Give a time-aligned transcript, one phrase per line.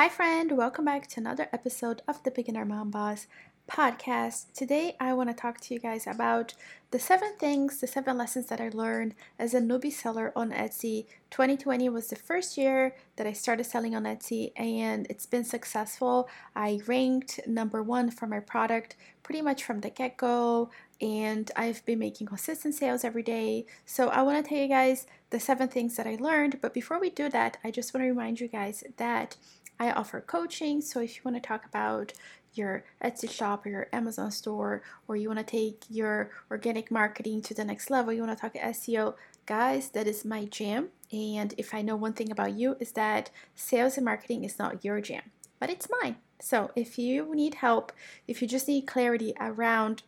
[0.00, 0.52] Hi, friend.
[0.52, 3.26] Welcome back to another episode of the Beginner Mom Boss
[3.70, 4.50] podcast.
[4.54, 6.54] Today, I want to talk to you guys about
[6.90, 11.04] the seven things, the seven lessons that I learned as a newbie seller on Etsy.
[11.30, 16.30] 2020 was the first year that I started selling on Etsy, and it's been successful.
[16.56, 21.84] I ranked number one for my product pretty much from the get go, and I've
[21.84, 23.66] been making consistent sales every day.
[23.84, 26.60] So, I want to tell you guys the seven things that I learned.
[26.62, 29.36] But before we do that, I just want to remind you guys that
[29.80, 30.82] I offer coaching.
[30.82, 32.12] So, if you want to talk about
[32.52, 37.40] your Etsy shop or your Amazon store, or you want to take your organic marketing
[37.42, 39.14] to the next level, you want to talk SEO,
[39.46, 40.88] guys, that is my jam.
[41.10, 44.84] And if I know one thing about you, is that sales and marketing is not
[44.84, 45.22] your jam,
[45.58, 46.16] but it's mine.
[46.40, 47.92] So if you need help,
[48.28, 50.02] if you just need clarity around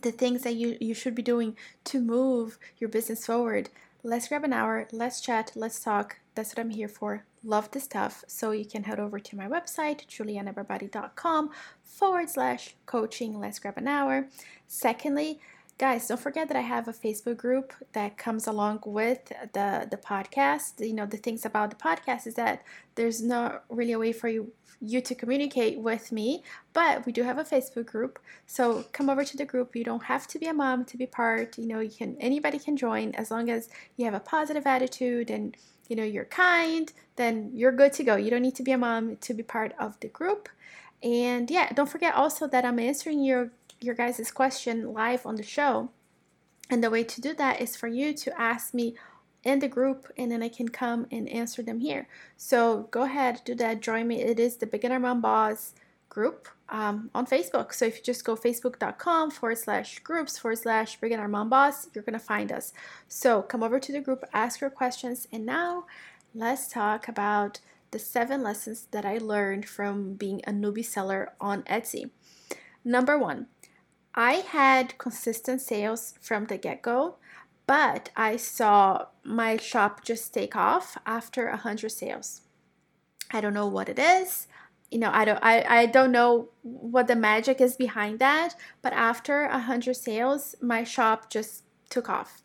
[0.00, 3.70] the things that you, you should be doing to move your business forward,
[4.02, 6.18] let's grab an hour, let's chat, let's talk.
[6.34, 9.46] That's what I'm here for love the stuff, so you can head over to my
[9.48, 11.50] website, julianabarbati.com
[11.82, 13.38] forward slash coaching.
[13.38, 14.28] Let's grab an hour.
[14.66, 15.40] Secondly,
[15.78, 19.96] guys don't forget that i have a facebook group that comes along with the the
[19.96, 20.78] podcast.
[20.78, 22.62] You know the things about the podcast is that
[22.94, 27.22] there's not really a way for you you to communicate with me but we do
[27.22, 28.18] have a facebook group.
[28.46, 29.74] So come over to the group.
[29.74, 31.58] You don't have to be a mom to be part.
[31.58, 35.30] You know you can anybody can join as long as you have a positive attitude
[35.30, 35.56] and
[35.88, 38.78] you know you're kind then you're good to go you don't need to be a
[38.78, 40.48] mom to be part of the group
[41.02, 45.42] and yeah don't forget also that i'm answering your your guys' question live on the
[45.42, 45.90] show
[46.70, 48.94] and the way to do that is for you to ask me
[49.44, 52.08] in the group and then I can come and answer them here.
[52.36, 54.22] So go ahead, do that, join me.
[54.22, 55.74] It is the Beginner Mom Boss
[56.14, 57.74] group um, on Facebook.
[57.74, 62.04] So if you just go facebook.com forward slash groups forward slash Beginner Mom Boss, you're
[62.04, 62.72] going to find us.
[63.08, 65.86] So come over to the group, ask your questions, and now
[66.34, 71.62] let's talk about the seven lessons that I learned from being a newbie seller on
[71.64, 72.10] Etsy.
[72.84, 73.46] Number one,
[74.14, 77.16] I had consistent sales from the get go,
[77.66, 82.42] but I saw my shop just take off after 100 sales.
[83.30, 84.46] I don't know what it is.
[84.94, 88.92] You know, I don't I, I don't know what the magic is behind that, but
[88.92, 92.42] after 100 sales, my shop just took off.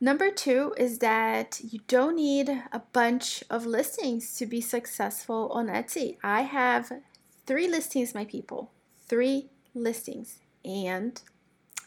[0.00, 5.66] Number two is that you don't need a bunch of listings to be successful on
[5.66, 6.18] Etsy.
[6.22, 6.92] I have
[7.46, 8.70] three listings, my people,
[9.08, 11.20] three listings, and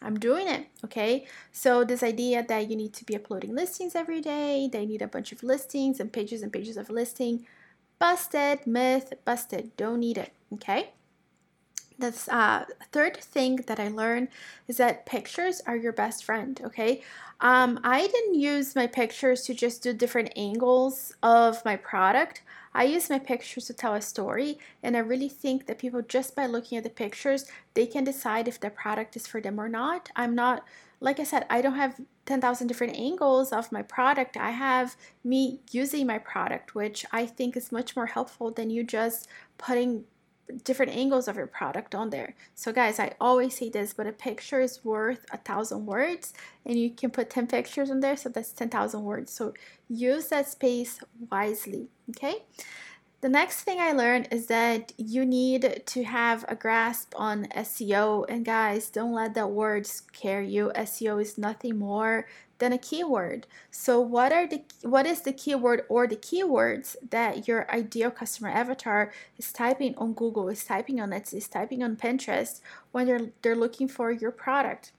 [0.01, 0.67] I'm doing it.
[0.83, 5.01] Okay, so this idea that you need to be uploading listings every day, they need
[5.01, 7.45] a bunch of listings and pages and pages of listing,
[7.99, 10.31] busted, myth, busted, don't need it.
[10.53, 10.91] Okay.
[11.99, 14.29] The uh, third thing that I learned
[14.69, 16.59] is that pictures are your best friend.
[16.63, 17.03] Okay,
[17.41, 22.41] um, I didn't use my pictures to just do different angles of my product.
[22.73, 26.35] I use my pictures to tell a story, and I really think that people, just
[26.35, 29.67] by looking at the pictures, they can decide if the product is for them or
[29.67, 30.09] not.
[30.15, 30.63] I'm not,
[30.99, 34.37] like I said, I don't have 10,000 different angles of my product.
[34.37, 38.83] I have me using my product, which I think is much more helpful than you
[38.83, 39.27] just
[39.57, 40.03] putting
[40.63, 42.35] different angles of your product on there.
[42.55, 46.33] So guys, I always say this, but a picture is worth a thousand words
[46.65, 48.17] and you can put 10 pictures on there.
[48.17, 49.31] So that's 10,000 words.
[49.31, 49.53] So
[49.87, 50.99] use that space
[51.31, 51.87] wisely.
[52.09, 52.43] Okay.
[53.21, 58.25] The next thing I learned is that you need to have a grasp on SEO.
[58.29, 60.71] And guys, don't let that word scare you.
[60.73, 62.27] SEO is nothing more
[62.59, 63.45] than a keyword.
[63.71, 68.49] So what are the what is the keyword or the keywords that your ideal customer
[68.49, 72.61] avatar is typing on Google, is typing on Etsy, is typing on Pinterest
[72.93, 74.93] when they're they're looking for your product?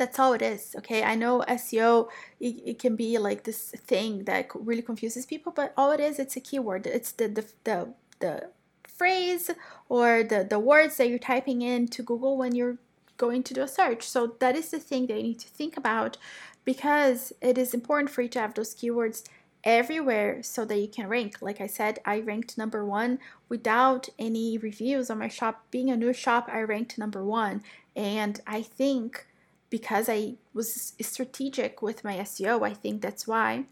[0.00, 1.02] That's all it is, okay?
[1.02, 2.08] I know SEO
[2.40, 6.18] it, it can be like this thing that really confuses people, but all it is
[6.18, 6.86] it's a keyword.
[6.86, 8.48] It's the the the, the
[8.88, 9.50] phrase
[9.90, 12.78] or the the words that you're typing in to Google when you're
[13.18, 14.08] going to do a search.
[14.08, 16.16] So that is the thing that you need to think about
[16.64, 19.24] because it is important for you to have those keywords
[19.64, 21.42] everywhere so that you can rank.
[21.42, 23.18] Like I said, I ranked number one
[23.50, 25.66] without any reviews on my shop.
[25.70, 27.62] Being a new shop, I ranked number one.
[27.94, 29.26] And I think
[29.70, 33.66] because I was strategic with my SEO, I think that's why.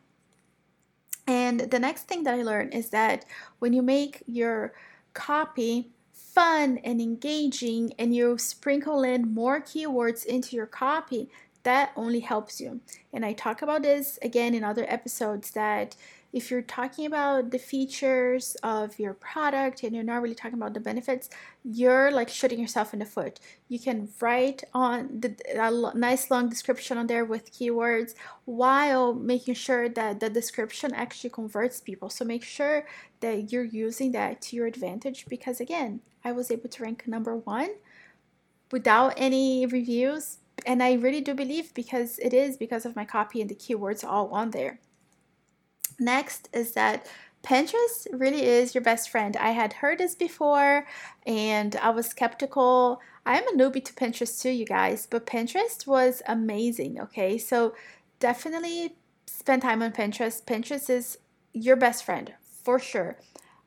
[1.27, 3.27] And the next thing that I learned is that
[3.59, 4.73] when you make your
[5.13, 11.29] copy fun and engaging and you sprinkle in more keywords into your copy,
[11.65, 12.81] that only helps you.
[13.13, 15.97] And I talk about this again in other episodes that
[16.33, 20.75] if you're talking about the features of your product and you're not really talking about
[20.75, 21.31] the benefits,
[21.65, 23.41] you're like shooting yourself in the foot.
[23.69, 28.15] You can write on the a nice long description on there with keywords
[28.45, 32.11] while making sure that the description actually converts people.
[32.11, 32.87] So make sure
[33.21, 37.37] that you're using that to your advantage because again, I was able to rank number
[37.37, 37.71] 1
[38.71, 43.41] without any reviews and I really do believe because it is because of my copy
[43.41, 44.81] and the keywords all on there.
[45.99, 47.07] Next is that
[47.43, 49.37] Pinterest really is your best friend.
[49.37, 50.87] I had heard this before
[51.27, 53.01] and I was skeptical.
[53.25, 57.39] I'm a newbie to Pinterest too, you guys, but Pinterest was amazing, okay?
[57.39, 57.75] So
[58.21, 58.97] definitely
[59.27, 60.45] spend time on Pinterest.
[60.45, 61.19] Pinterest is
[61.53, 63.19] your best friend for sure.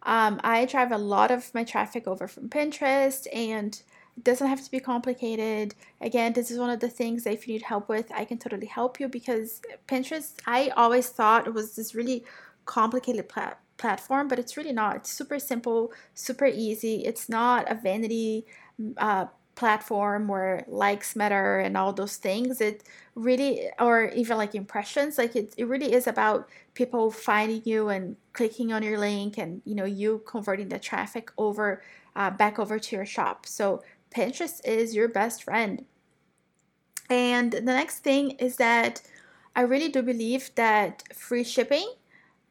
[0.03, 3.81] Um, I drive a lot of my traffic over from Pinterest and
[4.17, 5.75] it doesn't have to be complicated.
[6.01, 8.37] Again, this is one of the things that if you need help with, I can
[8.37, 12.25] totally help you because Pinterest, I always thought it was this really
[12.65, 14.95] complicated plat- platform, but it's really not.
[14.97, 17.03] It's super simple, super easy.
[17.05, 18.45] It's not a vanity
[18.97, 19.25] uh,
[19.55, 22.61] platform where likes matter and all those things.
[22.61, 22.83] It
[23.15, 28.15] really, or even like impressions, like it, it really is about people finding you and
[28.33, 31.81] clicking on your link and, you know, you converting the traffic over
[32.15, 33.45] uh, back over to your shop.
[33.45, 33.81] So
[34.15, 35.85] Pinterest is your best friend.
[37.09, 39.01] And the next thing is that
[39.55, 41.93] I really do believe that free shipping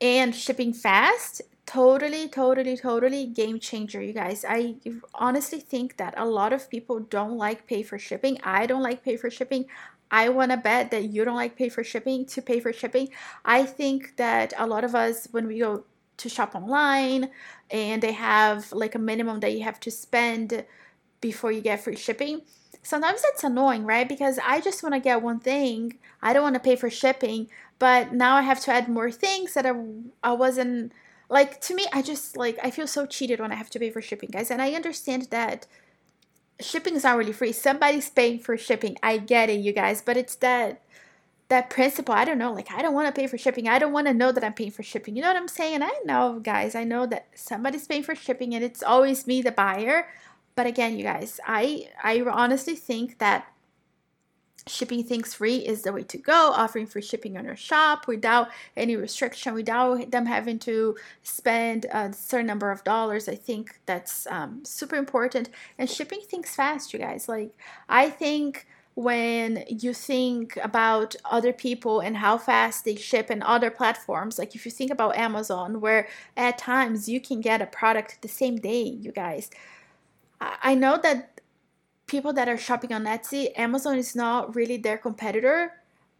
[0.01, 4.45] and shipping fast totally totally totally game changer you guys.
[4.49, 4.75] I
[5.15, 8.39] honestly think that a lot of people don't like pay for shipping.
[8.43, 9.67] I don't like pay for shipping.
[10.11, 13.11] I want to bet that you don't like pay for shipping to pay for shipping.
[13.45, 15.85] I think that a lot of us when we go
[16.17, 17.31] to shop online
[17.71, 20.65] and they have like a minimum that you have to spend
[21.21, 22.43] before you get free shipping.
[22.83, 24.09] Sometimes it's annoying, right?
[24.09, 25.99] Because I just want to get one thing.
[26.23, 29.55] I don't want to pay for shipping, but now I have to add more things
[29.55, 29.75] that I,
[30.23, 30.93] I wasn't
[31.29, 33.91] like to me I just like I feel so cheated when I have to pay
[33.91, 34.51] for shipping, guys.
[34.51, 35.67] And I understand that
[36.61, 37.53] shipping is not really free.
[37.53, 38.97] Somebody's paying for shipping.
[39.03, 40.83] I get it, you guys, but it's that
[41.49, 42.15] that principle.
[42.15, 43.69] I don't know, like I don't want to pay for shipping.
[43.69, 45.17] I don't want to know that I'm paying for shipping.
[45.17, 45.83] You know what I'm saying?
[45.83, 46.75] I know, guys.
[46.75, 50.09] I know that somebody's paying for shipping and it's always me the buyer.
[50.57, 53.47] But again, you guys, I I honestly think that
[54.67, 56.53] shipping things free is the way to go.
[56.53, 62.13] Offering free shipping on your shop without any restriction without them having to spend a
[62.13, 65.51] certain number of dollars i think that's um, super important.
[65.79, 67.29] And shipping things fast you guys.
[67.29, 67.57] Like
[67.89, 73.71] i think when you think about other people and how fast they ship in other
[73.71, 78.21] platforms like if you think about amazon where at times you can get a product
[78.21, 79.49] the same day you guys
[80.41, 81.41] I know that
[82.07, 85.73] people that are shopping on Etsy, Amazon is not really their competitor,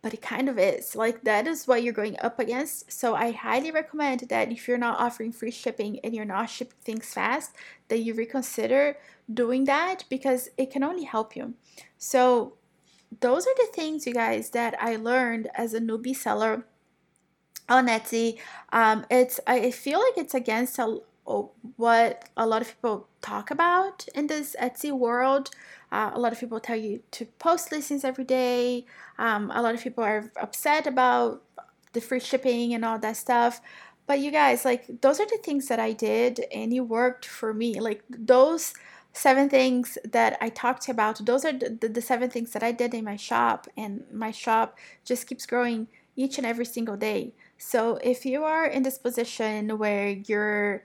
[0.03, 0.95] but it kind of is.
[0.95, 2.93] Like that is what you're going up against.
[2.93, 6.79] So I highly recommend that if you're not offering free shipping and you're not shipping
[6.83, 7.55] things fast,
[7.89, 8.97] that you reconsider
[9.33, 11.55] doing that because it can only help you.
[11.99, 12.55] So
[13.21, 16.65] those are the things, you guys, that I learned as a newbie seller
[17.69, 18.39] on Etsy.
[18.73, 21.01] Um, it's I feel like it's against a,
[21.77, 25.51] what a lot of people talk about in this Etsy world.
[25.93, 28.85] Uh, a lot of people tell you to post listings every day.
[29.19, 31.43] Um, a lot of people are upset about
[31.93, 33.61] the free shipping and all that stuff.
[34.07, 37.55] But you guys, like, those are the things that I did and it worked for
[37.55, 37.81] me.
[37.81, 38.75] Like, those
[39.13, 42.73] seven things that I talked about, those are the, the, the seven things that I
[42.73, 47.33] did in my shop, and my shop just keeps growing each and every single day.
[47.59, 50.85] So, if you are in this position where you're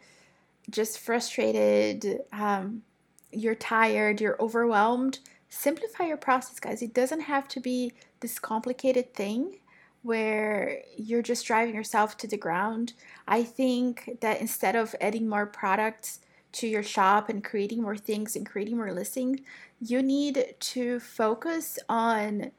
[0.69, 2.83] just frustrated, um,
[3.31, 6.81] you're tired, you're overwhelmed, simplify your process, guys.
[6.81, 9.59] It doesn't have to be this complicated thing
[10.03, 12.93] where you're just driving yourself to the ground.
[13.27, 16.19] I think that instead of adding more products
[16.53, 19.39] to your shop and creating more things and creating more listings,
[19.81, 22.51] you need to focus on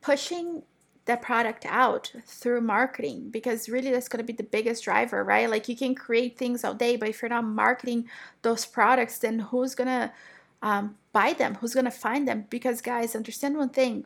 [0.00, 0.62] pushing
[1.06, 5.48] that product out through marketing because really that's going to be the biggest driver right
[5.48, 8.08] like you can create things all day but if you're not marketing
[8.42, 10.12] those products then who's going to
[10.62, 14.04] um, buy them who's going to find them because guys understand one thing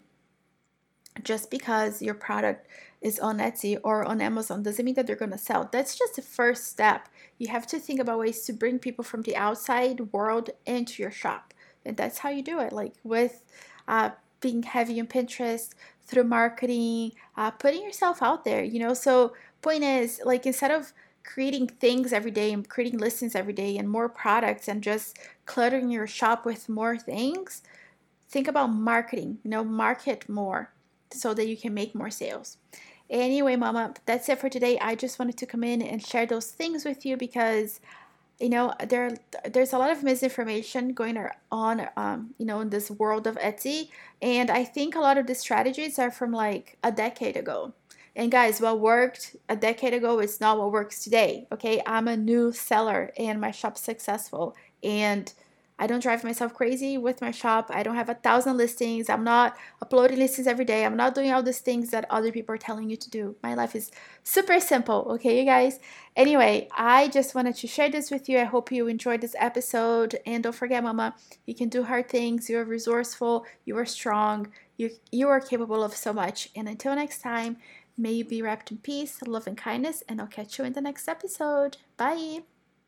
[1.22, 2.66] just because your product
[3.00, 5.68] is on Etsy or on Amazon doesn't mean that they're going to sell.
[5.70, 7.08] That's just the first step.
[7.38, 11.10] You have to think about ways to bring people from the outside world into your
[11.10, 11.54] shop.
[11.84, 12.72] And that's how you do it.
[12.72, 13.42] Like with
[13.88, 15.70] uh, being heavy on Pinterest,
[16.10, 18.94] through marketing, uh, putting yourself out there, you know.
[18.94, 20.92] So, point is, like, instead of
[21.24, 25.90] creating things every day and creating listings every day and more products and just cluttering
[25.90, 27.62] your shop with more things,
[28.28, 30.72] think about marketing, you know, market more
[31.12, 32.56] so that you can make more sales.
[33.08, 34.78] Anyway, Mama, that's it for today.
[34.78, 37.80] I just wanted to come in and share those things with you because
[38.40, 41.18] you know there there's a lot of misinformation going
[41.52, 43.88] on um, you know in this world of etsy.
[44.22, 47.74] And i think a lot of the strategies are from like a decade ago.
[48.16, 51.82] And guys what worked a decade ago is not what works today okay?
[51.86, 54.56] I'm a new seller and my shop's successful.
[54.82, 55.32] And
[55.80, 57.70] I don't drive myself crazy with my shop.
[57.72, 59.08] I don't have a thousand listings.
[59.08, 60.84] I'm not uploading listings every day.
[60.84, 63.34] I'm not doing all these things that other people are telling you to do.
[63.42, 63.90] My life is
[64.22, 65.80] super simple, okay, you guys?
[66.14, 68.38] Anyway, I just wanted to share this with you.
[68.38, 70.18] I hope you enjoyed this episode.
[70.26, 71.14] And don't forget, Mama,
[71.46, 72.50] you can do hard things.
[72.50, 73.46] You're resourceful.
[73.64, 74.48] You are strong.
[74.76, 76.50] You, you are capable of so much.
[76.54, 77.56] And until next time,
[77.96, 80.02] may you be wrapped in peace, love, and kindness.
[80.06, 81.78] And I'll catch you in the next episode.
[81.96, 82.40] Bye.